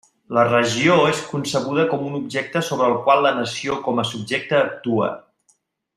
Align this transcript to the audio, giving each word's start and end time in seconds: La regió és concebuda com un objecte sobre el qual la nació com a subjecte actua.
La 0.35 0.43
regió 0.45 0.95
és 1.09 1.19
concebuda 1.33 1.85
com 1.91 2.07
un 2.07 2.17
objecte 2.21 2.65
sobre 2.71 2.89
el 2.93 2.97
qual 3.05 3.23
la 3.27 3.35
nació 3.43 3.77
com 3.89 4.03
a 4.05 4.11
subjecte 4.13 4.59
actua. 4.63 5.15